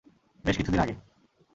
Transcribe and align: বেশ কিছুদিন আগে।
বেশ 0.45 0.55
কিছুদিন 0.57 0.79
আগে। 0.79 0.95